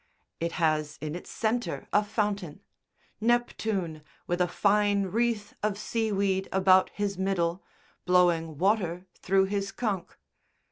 It 0.39 0.53
has 0.53 0.97
in 0.99 1.13
its 1.15 1.29
centre 1.29 1.87
a 1.93 2.03
fountain. 2.03 2.61
Neptune, 3.19 4.01
with 4.25 4.41
a 4.41 4.47
fine 4.47 5.03
wreath 5.05 5.53
of 5.61 5.77
seaweed 5.77 6.49
about 6.51 6.89
his 6.89 7.19
middle, 7.19 7.63
blowing 8.05 8.57
water 8.57 9.05
through, 9.13 9.45
his 9.45 9.71
conch. 9.71 10.09